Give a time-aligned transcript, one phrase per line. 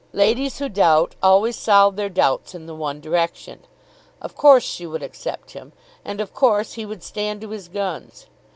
[0.13, 3.59] Ladies who doubt always solve their doubts in the one direction.
[4.19, 8.25] Of course she would accept him; and of course he would stand to his guns.